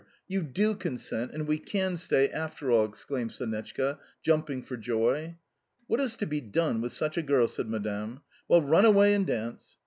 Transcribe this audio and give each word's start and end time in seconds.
You 0.27 0.41
DO 0.41 0.73
consent, 0.77 1.31
and 1.31 1.47
we 1.47 1.59
CAN 1.59 1.95
stay 1.95 2.27
after 2.31 2.71
all!" 2.71 2.85
exclaimed 2.85 3.33
Sonetchka, 3.33 3.99
jumping 4.23 4.63
for 4.63 4.75
joy. 4.75 5.37
"What 5.85 5.99
is 5.99 6.15
to 6.15 6.25
be 6.25 6.41
done 6.41 6.81
with 6.81 6.91
such 6.91 7.17
a 7.17 7.21
girl?" 7.21 7.47
said 7.47 7.67
Madame. 7.69 8.21
"Well, 8.47 8.63
run 8.63 8.85
away 8.85 9.13
and 9.13 9.27
dance. 9.27 9.77